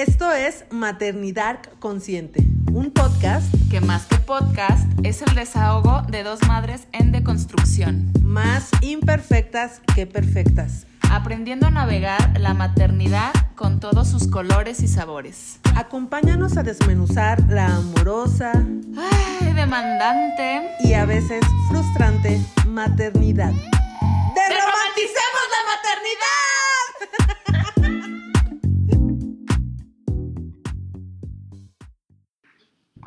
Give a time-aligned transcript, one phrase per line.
[0.00, 6.40] Esto es Maternidad Consciente, un podcast que más que podcast es el desahogo de dos
[6.48, 14.26] madres en deconstrucción, más imperfectas que perfectas, aprendiendo a navegar la maternidad con todos sus
[14.26, 15.60] colores y sabores.
[15.76, 23.52] Acompáñanos a desmenuzar la amorosa, ay, demandante y a veces frustrante maternidad.
[23.52, 25.59] ¡Derromanticemos la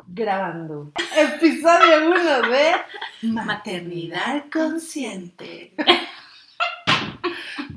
[0.06, 0.92] Grabando.
[1.16, 2.72] Episodio 1 de
[3.22, 5.72] Maternidad consciente.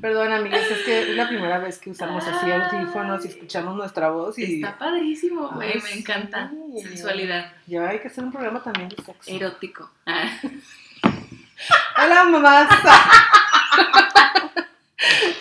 [0.00, 4.10] Perdón, amigos, es que es la primera vez que usamos así audífonos y escuchamos nuestra
[4.10, 4.56] voz y...
[4.56, 6.52] Está padrísimo, güey, me encanta.
[6.76, 6.82] sí.
[6.82, 7.52] Sensualidad.
[7.66, 9.30] Ya hay que hacer un programa también de sexo.
[9.30, 9.90] Erótico.
[10.06, 10.30] Ah.
[12.02, 12.68] Hola, mamás.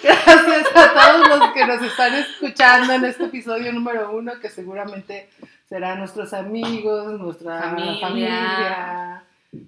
[0.04, 5.30] Gracias a todos los que nos están escuchando en este episodio número uno, que seguramente
[5.68, 8.00] serán nuestros amigos, nuestra Familia.
[8.00, 9.24] familia.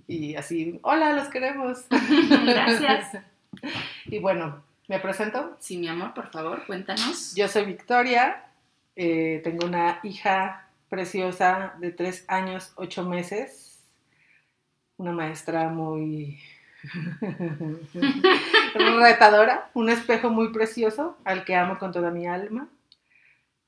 [0.07, 1.85] Y así, hola, los queremos.
[2.45, 3.17] Gracias.
[4.05, 5.55] Y bueno, me presento.
[5.59, 7.35] Sí, mi amor, por favor, cuéntanos.
[7.35, 8.43] Yo soy Victoria,
[8.95, 13.79] eh, tengo una hija preciosa de tres años, ocho meses,
[14.97, 16.39] una maestra muy
[18.73, 22.67] retadora, un espejo muy precioso al que amo con toda mi alma.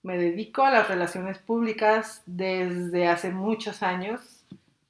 [0.04, 4.44] Me dedico a las relaciones públicas desde hace muchos años.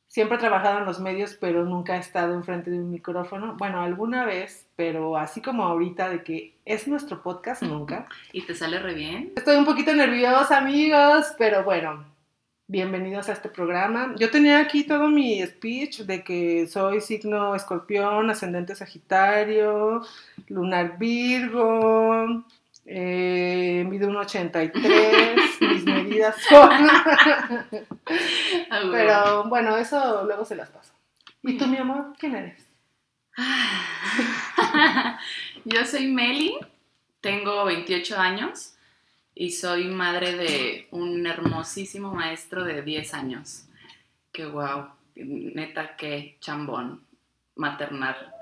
[0.07, 3.57] Siempre he trabajado en los medios, pero nunca he estado enfrente de un micrófono.
[3.57, 8.07] Bueno, alguna vez, pero así como ahorita de que es nuestro podcast, nunca.
[8.31, 9.33] ¿Y te sale re bien?
[9.35, 12.05] Estoy un poquito nerviosa, amigos, pero bueno,
[12.67, 14.15] bienvenidos a este programa.
[14.17, 20.03] Yo tenía aquí todo mi speech de que soy signo escorpión, ascendente sagitario,
[20.47, 22.45] lunar virgo,
[22.93, 26.69] eh, mido un 83, mis medidas son...
[26.69, 27.65] Ah,
[28.91, 30.93] pero bueno, eso luego se las paso.
[31.41, 32.67] ¿Y tú, mi amor, quién eres?
[35.63, 36.57] Yo soy Meli,
[37.21, 38.75] tengo 28 años
[39.33, 43.69] y soy madre de un hermosísimo maestro de 10 años.
[44.33, 47.05] Qué guau, neta, qué chambón
[47.55, 48.33] maternal.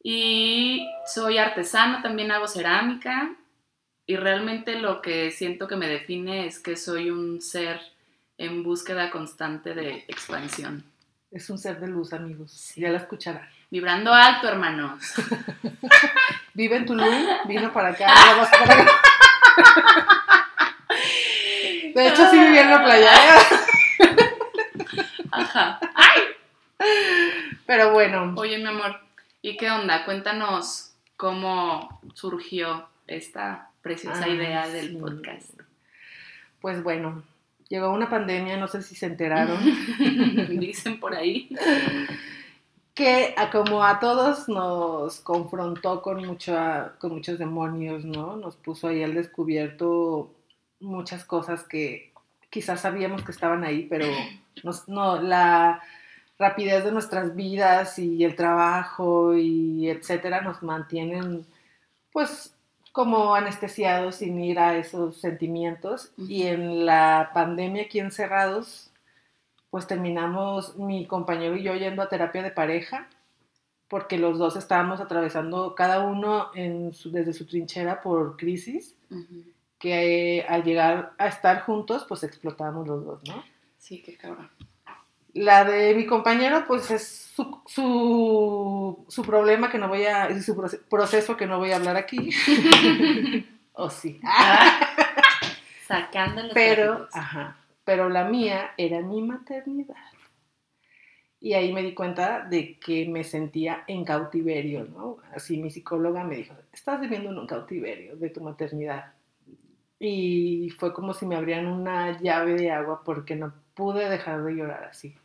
[0.00, 3.36] Y soy artesana, también hago cerámica
[4.06, 7.80] y realmente lo que siento que me define es que soy un ser
[8.38, 10.84] en búsqueda constante de expansión.
[11.30, 12.72] Es un ser de luz, amigos.
[12.76, 13.48] Ya la escucharán.
[13.70, 15.00] Vibrando alto, hermanos.
[16.54, 18.92] Vive en Tulum, vino para acá, vamos para acá.
[21.94, 23.10] De hecho, sí vivía en la playa.
[23.14, 23.38] ¿eh?
[25.30, 25.80] Ajá.
[25.94, 26.20] ¡Ay!
[27.64, 29.00] Pero bueno, Oye, mi amor,
[29.40, 30.04] ¿y qué onda?
[30.04, 34.96] Cuéntanos cómo surgió esta preciosa Ah, idea del sí.
[34.96, 35.50] podcast.
[36.60, 37.22] pues bueno,
[37.68, 39.58] llegó una pandemia, no sé si se enteraron,
[40.60, 41.48] Dicen por ahí.
[42.94, 48.36] que a como a todos nos confrontó con, mucha, con muchos demonios, ¿no?
[48.36, 50.30] Nos puso ahí al descubierto
[50.80, 52.12] muchas cosas que
[52.50, 54.06] quizás sabíamos que estaban ahí, pero
[54.62, 55.80] nos- no, la
[56.38, 61.46] rapidez de nuestras vidas y el trabajo y etcétera nos mantienen
[62.12, 62.54] pues
[62.92, 68.90] como anestesiados sin ir a esos sentimientos y en la pandemia aquí encerrados
[69.70, 73.08] pues terminamos mi compañero y yo yendo a terapia de pareja
[73.88, 78.94] porque los dos estábamos atravesando cada uno en su- desde su trinchera por crisis
[79.78, 83.42] que eh, al llegar a estar juntos pues explotamos los dos, ¿no?
[83.78, 84.48] Sí, qué cabrón.
[85.34, 90.44] La de mi compañero, pues es su, su, su problema que no voy a, es
[90.44, 92.30] su proce- proceso que no voy a hablar aquí.
[93.72, 94.20] o sí.
[95.86, 99.96] Sacando los Pero, ajá, pero la mía era mi maternidad.
[101.40, 105.16] Y ahí me di cuenta de que me sentía en cautiverio, ¿no?
[105.34, 109.14] Así mi psicóloga me dijo, estás viviendo en un cautiverio de tu maternidad.
[109.98, 114.52] Y fue como si me abrían una llave de agua porque no pude dejar de
[114.54, 115.16] llorar así.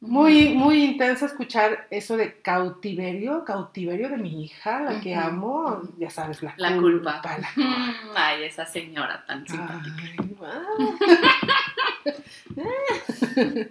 [0.00, 6.08] Muy, muy intenso escuchar eso de cautiverio, cautiverio de mi hija, la que amo, ya
[6.08, 7.20] sabes, la, La culpa.
[7.22, 7.48] la
[8.16, 10.02] Ay, esa señora tan simpática.
[10.18, 10.98] Ay, wow.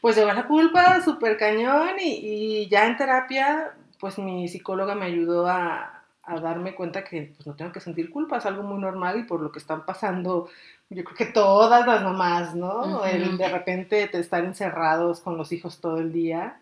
[0.00, 5.06] pues llegó la culpa, súper cañón, y, y ya en terapia, pues mi psicóloga me
[5.06, 8.80] ayudó a, a darme cuenta que pues, no tengo que sentir culpa, es algo muy
[8.80, 10.48] normal y por lo que están pasando,
[10.94, 13.04] yo creo que todas las mamás, ¿no?
[13.04, 16.60] El de repente te estar encerrados con los hijos todo el día,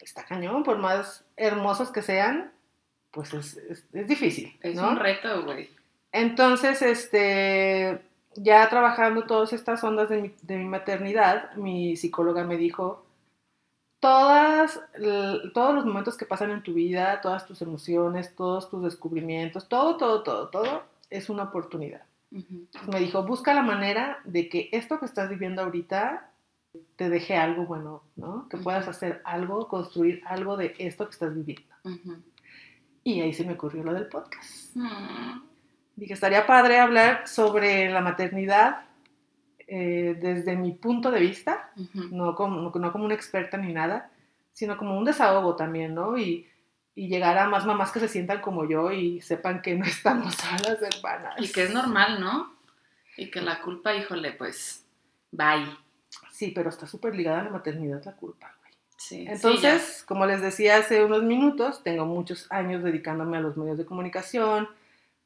[0.00, 2.52] está cañón, por más hermosos que sean,
[3.10, 4.88] pues es, es- es difícil, Es ¿no?
[4.90, 5.68] un reto, güey.
[6.12, 8.00] Entonces, este,
[8.34, 13.04] ya trabajando todas estas ondas de mi, de mi maternidad, mi psicóloga me dijo,
[14.00, 14.80] todas,
[15.54, 19.96] todos los momentos que pasan en tu vida, todas tus emociones, todos tus descubrimientos, todo,
[19.96, 22.02] todo, todo, todo, es una oportunidad.
[22.30, 26.30] Me dijo, busca la manera de que esto que estás viviendo ahorita
[26.96, 28.48] te deje algo bueno, ¿no?
[28.48, 31.74] Que puedas hacer algo, construir algo de esto que estás viviendo.
[33.02, 34.76] Y ahí se me ocurrió lo del podcast.
[34.76, 35.42] Mm.
[35.96, 38.84] Dije, estaría padre hablar sobre la maternidad
[39.66, 41.70] eh, desde mi punto de vista,
[42.10, 44.10] no como, no, no como una experta ni nada,
[44.52, 46.16] sino como un desahogo también, ¿no?
[46.18, 46.49] Y,
[46.94, 50.34] y llegar a más mamás que se sientan como yo y sepan que no estamos
[50.34, 51.34] solas, hermanas.
[51.38, 52.54] Y que es normal, ¿no?
[53.16, 54.86] Y que la culpa, híjole, pues,
[55.30, 55.66] bye.
[56.32, 58.72] Sí, pero está súper ligada a la maternidad la culpa, güey.
[58.96, 63.78] Sí, Entonces, como les decía hace unos minutos, tengo muchos años dedicándome a los medios
[63.78, 64.68] de comunicación,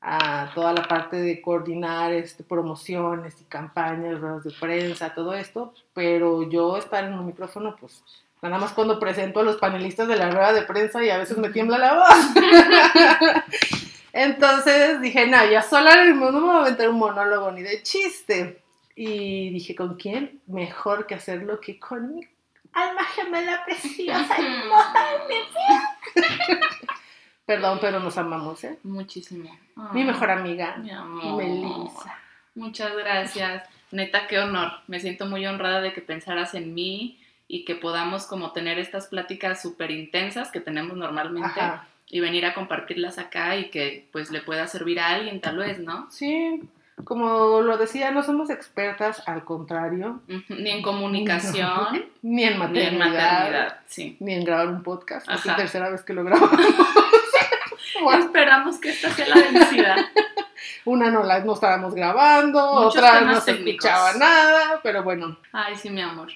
[0.01, 5.73] a toda la parte de coordinar este, promociones y campañas, ruedas de prensa, todo esto,
[5.95, 8.03] pero yo estar en un micrófono, pues
[8.51, 11.39] nada más cuando presento a los panelistas de la rueda de prensa y a veces
[11.39, 13.45] me tiembla la voz.
[14.13, 18.63] Entonces dije, no, ya sola no me voy a aventar un monólogo ni de chiste.
[18.95, 20.41] Y dije, ¿con quién?
[20.47, 22.29] Mejor que hacerlo que con mi
[22.73, 26.61] alma gemela preciosa, hermosa de mi vida.
[27.47, 28.79] Perdón, pero nos amamos, ¿eh?
[28.85, 29.51] Muchísimo.
[29.93, 31.43] Mi Ay, mejor amiga, Mi amor.
[31.43, 32.19] Melissa.
[32.55, 33.69] Muchas gracias.
[33.91, 34.73] Neta, qué honor.
[34.87, 39.09] Me siento muy honrada de que pensaras en mí y que podamos como tener estas
[39.09, 41.89] pláticas súper intensas que tenemos normalmente Ajá.
[42.09, 45.79] y venir a compartirlas acá y que pues le pueda servir a alguien tal vez,
[45.79, 46.11] ¿no?
[46.11, 46.63] Sí,
[47.03, 52.93] como lo decía, no somos expertas, al contrario, Ni en comunicación, ni en ni maternidad,
[52.93, 54.17] en maternidad, sí.
[54.21, 55.29] ni en grabar un podcast.
[55.29, 56.61] Es la tercera vez que lo grabamos.
[58.21, 59.97] Esperamos que esta sea la vencida.
[60.85, 65.39] Una no la no estábamos grabando, Muchos otra no se escuchaba nada, pero bueno.
[65.53, 66.29] Ay, sí, mi amor.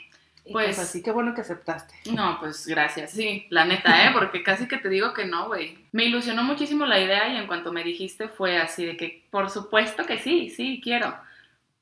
[0.53, 1.95] Pues- pues así, qué bueno que aceptaste.
[2.13, 4.11] No, pues gracias, sí, la neta, ¿eh?
[4.13, 5.79] Porque casi que te digo que no, güey.
[5.93, 9.51] Me ilusionó muchísimo la idea y en cuanto me dijiste fue así de que, por
[9.51, 11.15] supuesto que sí, sí, quiero.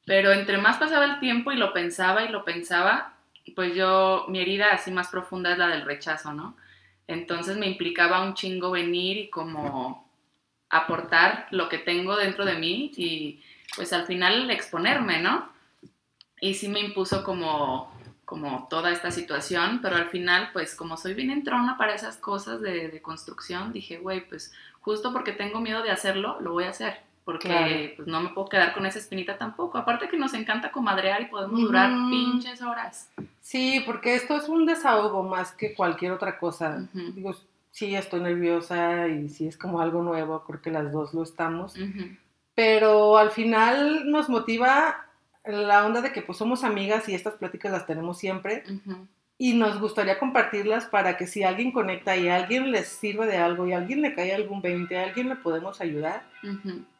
[0.05, 3.15] Pero entre más pasaba el tiempo y lo pensaba y lo pensaba,
[3.55, 6.57] pues yo, mi herida así más profunda es la del rechazo, ¿no?
[7.09, 10.09] Entonces me implicaba un chingo venir y como
[10.69, 13.41] aportar lo que tengo dentro de mí y
[13.77, 15.49] pues al final exponerme, ¿no?
[16.41, 17.96] Y sí me impuso como
[18.27, 22.61] como toda esta situación, pero al final, pues como soy bien entrona para esas cosas
[22.61, 26.71] de, de construcción, dije, güey, pues justo porque tengo miedo de hacerlo, lo voy a
[26.71, 27.75] hacer, porque Claro.
[27.97, 29.79] pues no me puedo quedar con esa espinita tampoco.
[29.79, 32.11] Aparte que nos encanta comadrear y podemos durar Ujú.
[32.11, 33.11] pinches horas.
[33.41, 36.85] Sí, porque esto es un desahogo más que cualquier otra cosa.
[36.95, 37.13] Ujú.
[37.13, 37.35] Digo,
[37.71, 41.77] sí estoy nerviosa y sí es como algo nuevo, creo que las dos lo estamos.
[41.77, 42.17] Ujú.
[42.57, 45.06] Pero al final nos motiva
[45.47, 48.65] la onda de que pues somos amigas y estas pláticas las tenemos siempre
[49.39, 53.37] y nos gustaría compartirlas para que si alguien conecta y a alguien les sirve de
[53.37, 56.25] algo y a alguien le cae algún 20, a alguien le podemos ayudar,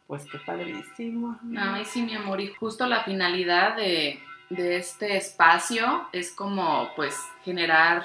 [0.07, 1.39] pues qué padrísimo.
[1.57, 4.21] Ay, sí, mi amor, y justo la finalidad de,
[4.51, 8.05] de este espacio es como, pues, generar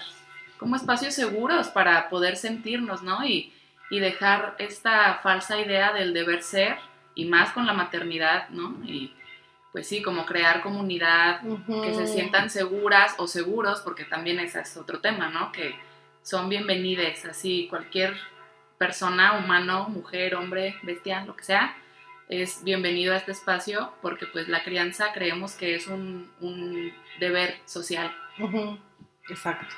[0.57, 3.25] como espacios seguros para poder sentirnos, ¿no?
[3.25, 3.51] Y,
[3.89, 6.77] y dejar esta falsa idea del deber ser,
[7.15, 8.77] y más con la maternidad, ¿no?
[8.85, 9.13] Y
[9.71, 14.75] pues sí, como crear comunidad, que se sientan seguras o seguros, porque también ese es
[14.77, 15.51] otro tema, ¿no?
[15.51, 15.75] Que
[16.21, 18.15] son bienvenides, así cualquier
[18.77, 21.75] persona, humano, mujer, hombre, bestia, lo que sea,
[22.27, 27.55] es bienvenido a este espacio porque pues la crianza creemos que es un, un deber
[27.65, 28.11] social.
[29.29, 29.75] Exacto.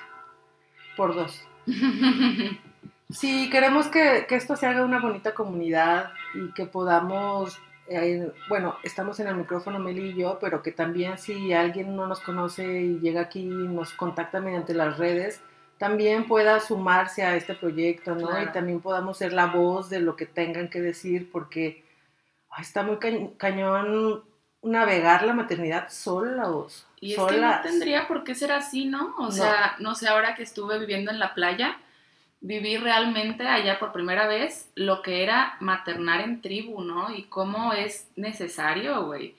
[0.96, 1.46] Por dos.
[3.10, 8.78] Sí, queremos que, que esto se haga una bonita comunidad y que podamos, eh, bueno,
[8.84, 12.64] estamos en el micrófono Meli y yo, pero que también si alguien no nos conoce
[12.82, 15.42] y llega aquí y nos contacta mediante las redes,
[15.78, 18.28] también pueda sumarse a este proyecto, ¿no?
[18.28, 18.44] Claro.
[18.50, 21.84] Y también podamos ser la voz de lo que tengan que decir, porque
[22.50, 24.24] ay, está muy ca- cañón
[24.62, 26.88] navegar la maternidad solos.
[27.02, 27.62] Y es que no solas.
[27.64, 29.14] tendría por qué ser así, ¿no?
[29.18, 29.32] O No.
[29.32, 31.78] sea, no sé, ahora que estuve viviendo en la playa,
[32.44, 37.16] viví realmente allá por primera vez lo que era maternar en tribu, ¿no?
[37.16, 39.36] Y cómo es necesario, güey.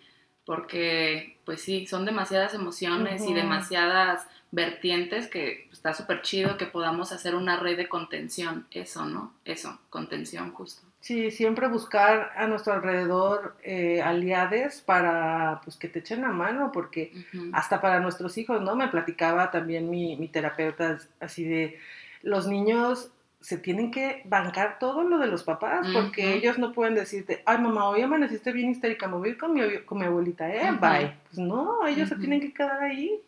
[0.46, 7.12] Porque, pues sí, son demasiadas emociones y demasiadas vertientes que está súper chido que podamos
[7.12, 8.66] hacer una red de contención.
[8.70, 9.34] Eso, ¿no?
[9.44, 10.86] Eso, contención justo.
[11.00, 16.72] Sí, siempre buscar a nuestro alrededor eh, aliades para pues que te echen la mano,
[16.72, 17.12] porque
[17.52, 18.74] hasta para nuestros hijos, ¿no?
[18.76, 21.78] Me platicaba también mi, mi terapeuta así de
[22.24, 26.94] los niños se tienen que bancar todo lo de los papás, porque ellos no pueden
[26.94, 30.06] decirte, ay mamá, hoy amaneciste bien histérica, me voy a ir con mi, con mi
[30.06, 31.14] abuelita, eh, bye.
[31.24, 33.20] Pues no, ellos se tienen que quedar ahí.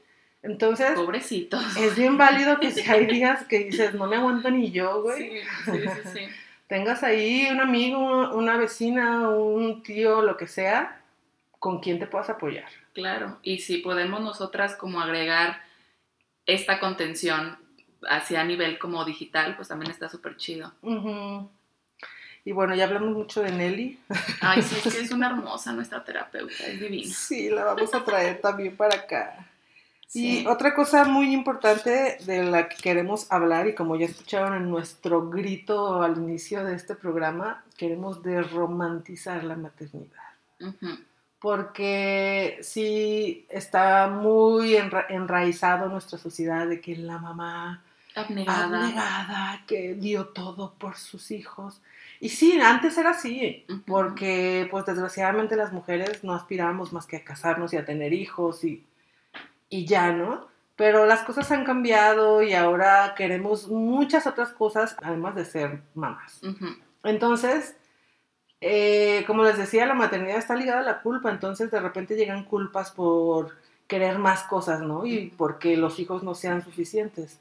[0.42, 1.76] Entonces, Pobrecitos.
[1.76, 5.18] es bien válido que si hay días que dices, no me aguanto ni yo, güey,
[5.18, 6.20] Sí, sí, sí, sí.
[6.66, 11.02] tengas ahí un amigo, una vecina, un tío, lo que sea,
[11.58, 12.68] con quien te puedas apoyar.
[12.94, 15.60] Claro, y si podemos nosotras como agregar
[16.46, 17.58] esta contención
[18.08, 20.72] hacia nivel como digital, pues también está súper chido.
[22.44, 23.98] Y bueno, ya hablamos mucho de Nelly.
[24.40, 27.12] Ay, sí, es que es una hermosa nuestra terapeuta, es divina.
[27.12, 29.48] Sí, la vamos a traer también para acá.
[30.06, 30.42] Sí.
[30.42, 34.70] Y otra cosa muy importante de la que queremos hablar, y como ya escucharon en
[34.70, 40.22] nuestro grito al inicio de este programa, queremos desromantizar la maternidad.
[41.40, 47.82] Porque sí está muy enra- enraizado en nuestra sociedad de que la mamá
[48.16, 48.64] Abnegada.
[48.64, 51.80] abnegada, que dio todo por sus hijos.
[52.18, 53.82] Y sí, antes era así, Ujú.
[53.86, 58.64] porque pues desgraciadamente las mujeres no aspirábamos más que a casarnos y a tener hijos
[58.64, 58.84] y,
[59.68, 60.48] y ya, ¿no?
[60.76, 66.40] Pero las cosas han cambiado y ahora queremos muchas otras cosas además de ser mamás.
[67.04, 67.76] Entonces,
[68.60, 72.44] eh, como les decía, la maternidad está ligada a la culpa, entonces de repente llegan
[72.44, 73.56] culpas por
[73.86, 75.06] querer más cosas, ¿no?
[75.06, 77.38] Y porque los hijos no sean suficientes.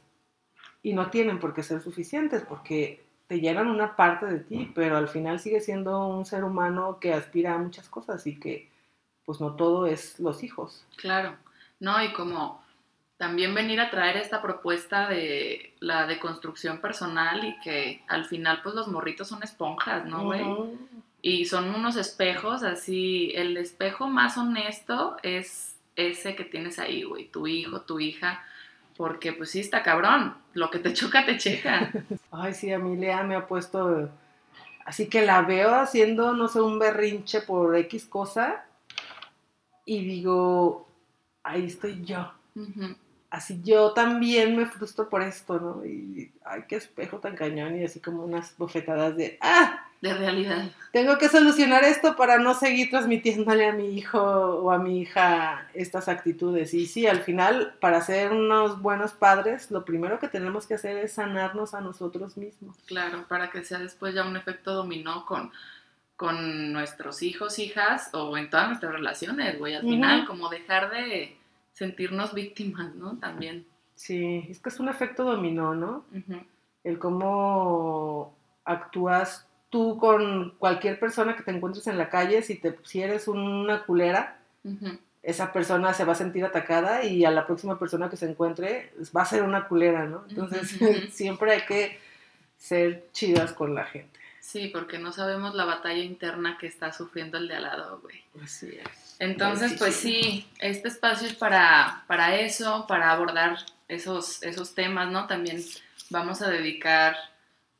[0.86, 4.98] Y no tienen por qué ser suficientes, porque te llenan una parte de ti, pero
[4.98, 8.70] al final sigue siendo un ser humano que aspira a muchas cosas y que
[9.25, 10.86] pues no todo es los hijos.
[10.98, 11.36] Claro,
[11.80, 12.63] no, y como
[13.18, 18.75] también venir a traer esta propuesta de la deconstrucción personal y que al final pues
[18.75, 20.46] los morritos son esponjas, ¿no, güey?
[21.24, 27.25] Y son unos espejos, así, el espejo más honesto es ese que tienes ahí, güey,
[27.30, 28.46] tu hijo, tu hija,
[28.98, 31.92] porque pues sí está cabrón, lo que te choca, te checa.
[32.32, 34.10] Ay, sí, a mí Lea me ha puesto.
[34.86, 38.66] Así que la veo haciendo, no sé, un berrinche por X cosa.
[39.86, 40.88] Y digo,
[41.44, 42.32] ahí estoy yo.
[43.30, 45.86] Así yo también me frustro por esto, ¿no?
[45.86, 47.80] Y ay, qué espejo tan cañón.
[47.80, 50.70] Y así como unas bofetadas de, ah, De realidad.
[50.92, 55.68] tengo que solucionar esto para no seguir transmitiéndole a mi hijo o a mi hija
[55.74, 56.76] estas actitudes.
[56.76, 60.98] Y sí, al final, para ser unos buenos padres, lo primero que tenemos que hacer
[60.98, 62.78] es sanarnos a nosotros mismos.
[62.86, 65.52] Claro, para que sea después ya un efecto dominó con,
[66.16, 69.74] con nuestros hijos, hijas o en todas nuestras relaciones, güey.
[69.74, 71.36] Al final, como dejar de
[71.74, 73.18] sentirnos víctimas, ¿no?
[73.18, 73.66] También.
[73.96, 76.06] Sí, es que es un efecto dominó, ¿no?
[76.84, 82.79] El cómo actúas tú con cualquier persona que te encuentres en la calle, si, te,
[82.84, 84.39] si eres una culera,
[85.22, 88.94] esa persona se va a sentir atacada y a la próxima persona que se encuentre
[89.13, 90.24] va a ser una culera, ¿no?
[90.29, 90.79] Entonces
[91.13, 92.00] siempre hay que
[92.58, 94.17] ser chidas con la gente.
[94.39, 98.24] Sí, porque no sabemos la batalla interna que está sufriendo el de al lado, güey.
[98.41, 99.17] Así es.
[99.20, 100.22] Entonces, pues sí.
[100.22, 103.58] sí, este espacio es para, para eso, para abordar
[103.89, 105.27] esos, esos temas, ¿no?
[105.27, 105.62] También
[106.12, 107.17] vamos a dedicar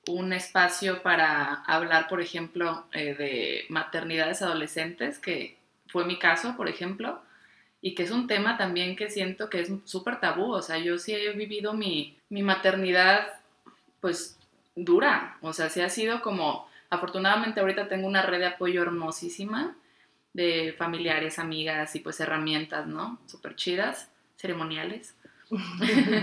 [0.08, 5.58] un espacio para hablar, por ejemplo, eh, de maternidades adolescentes, que
[5.88, 7.22] fue mi caso, por ejemplo,
[7.82, 10.52] y que es un tema también que siento que es súper tabú.
[10.52, 13.28] O sea, yo sí he vivido mi, mi maternidad,
[14.02, 14.38] pues,
[14.76, 15.38] dura.
[15.42, 19.76] O sea, sí ha sido como, afortunadamente ahorita tengo una red de apoyo hermosísima
[20.34, 23.20] de familiares, amigas y pues herramientas, ¿no?
[23.26, 25.16] Súper chidas, ceremoniales.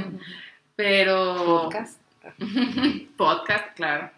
[0.76, 1.62] Pero...
[1.64, 2.01] Podcast.
[3.16, 4.10] Podcast, claro.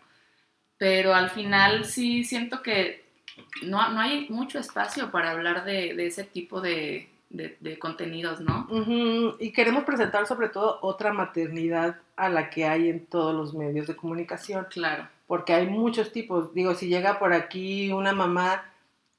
[0.79, 3.05] Pero al final sí siento que
[3.63, 8.41] no, no hay mucho espacio para hablar de, de ese tipo de, de- de contenidos,
[8.41, 8.69] ¿no?
[9.39, 13.87] Y queremos presentar sobre todo otra maternidad a la que hay en todos los medios
[13.87, 14.67] de comunicación.
[14.71, 15.09] Claro.
[15.27, 16.53] porque hay muchos tipos.
[16.55, 18.65] Digo, si llega por aquí una mamá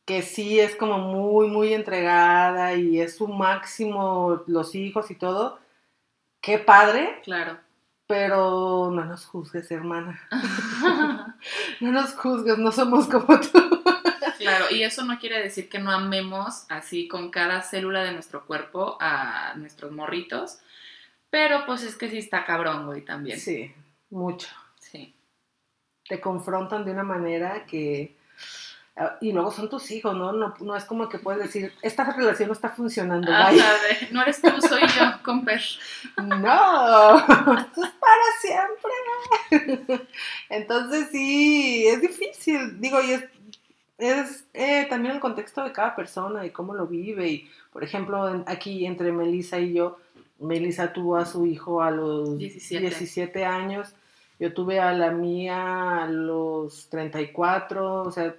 [0.06, 5.60] que sí es como muy, muy entregada y es su máximo los hijos y todo,
[6.42, 7.58] qué padre, Claro.
[8.08, 10.22] Pero no nos juzgues, hermana.
[11.82, 13.82] No nos juzgues, no somos como tú.
[14.38, 18.46] Claro, y eso no quiere decir que no amemos así con cada célula de nuestro
[18.46, 20.60] cuerpo a nuestros morritos,
[21.30, 23.40] pero pues es que sí está cabrón, güey, también.
[23.40, 23.74] Sí,
[24.10, 24.50] mucho.
[24.78, 25.16] Sí.
[26.08, 28.18] Te confrontan de una manera que...
[28.98, 30.32] ah, Y luego son tus hijos, ¿no?
[30.32, 33.32] No, no es como que puedes decir, esta relación no está funcionando.
[33.32, 33.60] Ajá, bye".
[33.60, 35.62] de, no eres tú, soy yo, comper.
[36.18, 39.86] No, esto es para siempre.
[40.50, 42.80] Entonces sí, es difícil.
[42.80, 43.24] Digo, y es,
[43.98, 47.28] es eh, también el contexto de cada persona y cómo lo vive.
[47.28, 49.98] Y, por ejemplo, aquí entre Melissa y yo,
[50.40, 52.82] Melissa tuvo a su hijo a los 17.
[52.82, 53.94] 17 años
[54.40, 58.36] Yo tuve a la mía a los 34, o sea,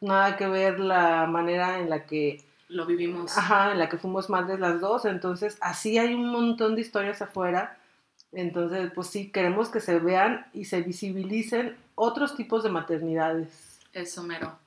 [0.00, 3.36] nada que ver la manera en la que lo vivimos.
[3.36, 7.22] Ajá, en la que fuimos madres las dos, entonces así hay un montón de historias
[7.22, 7.78] afuera.
[8.32, 13.80] Entonces, pues sí, queremos que se vean y se visibilicen otros tipos de maternidades.
[13.92, 14.58] Eso mero.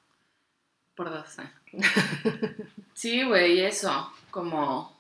[0.96, 1.38] Por dos.
[1.40, 1.52] ¿eh?
[2.94, 4.98] sí, güey, eso, como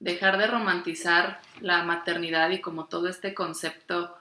[0.00, 4.14] dejar de romantizar la maternidad y como todo este concepto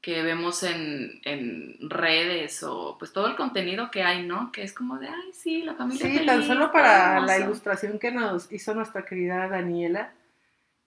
[0.00, 4.50] que vemos en, en, redes o pues todo el contenido que hay, ¿no?
[4.50, 6.06] Que es como de, ay, sí, la familia.
[6.06, 10.12] Sí, tan solo para la ilustración que nos hizo nuestra querida Daniela,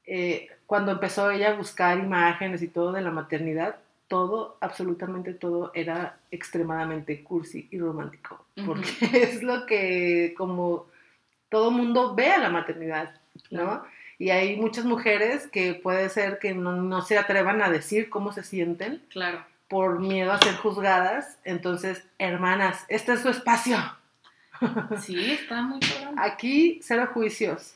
[0.06, 3.78] eh, cuando empezó ella a buscar imágenes y todo de la maternidad,
[4.08, 10.88] todo, absolutamente todo era extremadamente cursi y romántico, porque es lo que como
[11.50, 13.16] todo mundo ve a la maternidad,
[13.52, 13.84] ¿no?
[14.18, 18.44] Y hay muchas mujeres que puede ser que no, se atrevan a decir cómo se
[18.44, 19.04] sienten.
[19.10, 19.46] Claro.
[19.68, 21.40] Por miedo a ser juzgadas.
[21.44, 23.78] Entonces, hermanas, este es su espacio.
[25.02, 26.16] Sí, está muy claro.
[26.18, 27.76] Aquí, cero juicios.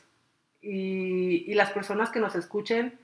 [0.62, 2.98] Y, las personas que nos escuchen,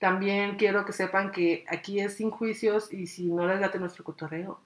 [0.00, 4.04] también quiero que sepan que aquí es sin juicios y si no les late nuestro
[4.04, 4.60] cotorreo,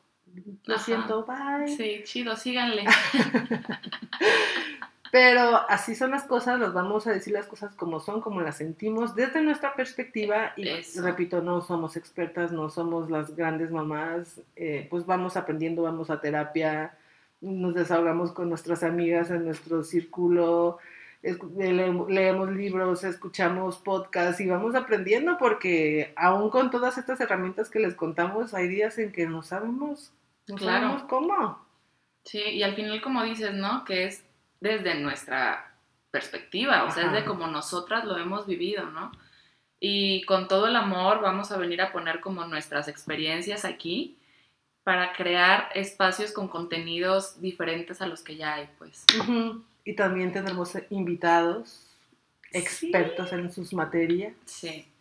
[0.65, 1.77] lo siento, bye.
[1.77, 2.85] Sí, chido, síganle.
[5.13, 8.57] Pero así son las cosas, nos vamos a decir las cosas como son, como las
[8.57, 10.55] sentimos, desde nuestra perspectiva.
[10.57, 10.65] Y
[11.01, 16.23] repito, no somos expertas, no somos las grandes mamás, eh, pues vamos aprendiendo, vamos a
[16.23, 16.97] terapia,
[17.43, 20.79] nos desahogamos con nuestras amigas en nuestro círculo,
[21.59, 27.95] leemos libros, escuchamos podcasts y vamos aprendiendo porque aún con todas estas herramientas que les
[27.95, 30.11] contamos, hay días en que no sabemos,
[30.49, 31.59] no sabemos cómo.
[32.25, 33.85] Sí, y al final como dices, ¿no?
[33.85, 34.25] Que es
[34.63, 35.75] desde nuestra
[36.13, 39.11] perspectiva, o sea, es de como nosotras lo hemos vivido, ¿no?
[39.81, 44.17] Y con todo el amor vamos a venir a poner como nuestras experiencias aquí
[44.85, 49.05] para crear espacios con contenidos diferentes a los que ya hay, pues.
[49.85, 51.99] Y también tendremos invitados,
[52.53, 54.35] expertos en sus materias.
[54.45, 54.92] Sí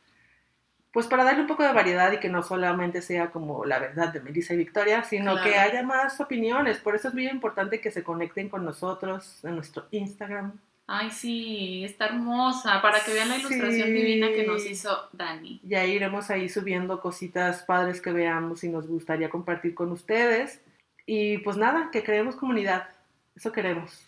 [0.92, 4.12] pues para darle un poco de variedad y que no solamente sea como la verdad
[4.12, 6.80] de Melissa y Victoria, sino que haya más opiniones.
[6.80, 10.60] Por eso es muy importante que se conecten con nosotros en nuestro Instagram.
[10.88, 15.62] Ay, sí, está hermosa, para que vean la ilustración divina que nos hizo Dani.
[15.64, 20.60] Ya iremos ahí subiendo cositas padres que veamos y nos gustaría compartir con ustedes.
[21.06, 22.90] Y pues nada, que creemos comunidad,
[23.34, 24.06] eso queremos.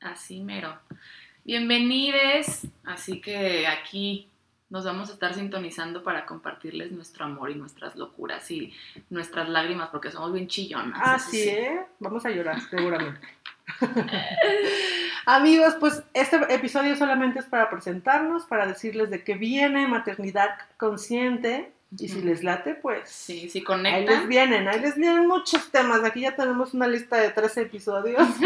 [0.00, 0.78] Así mero.
[1.44, 4.28] Bienvenides, así que aquí
[4.70, 8.74] nos vamos a estar sintonizando para compartirles nuestro amor y nuestras locuras y
[9.08, 11.00] nuestras lágrimas, porque somos bien chillonas.
[11.02, 11.80] Ah, sí, ¿eh?
[11.98, 13.26] Vamos a llorar, seguramente.
[15.26, 21.72] Amigos, pues este episodio solamente es para presentarnos, para decirles de qué viene maternidad consciente.
[21.98, 23.08] Y si les late, pues.
[23.08, 24.00] Sí, si conectan.
[24.02, 26.04] Ahí les vienen, ahí les vienen muchos temas.
[26.04, 28.28] Aquí ya tenemos una lista de tres episodios.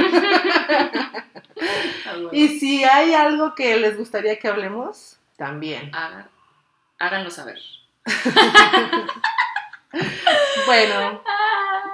[2.05, 5.91] Ah, y si hay algo que les gustaría que hablemos, también.
[6.99, 7.59] háganlo saber.
[10.67, 11.23] bueno,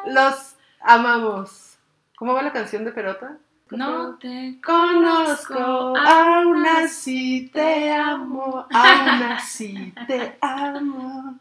[0.07, 1.79] los amamos.
[2.17, 3.37] ¿Cómo va la canción de Perota?
[3.71, 11.37] No te conozco, aún así te amo, aún así te amo.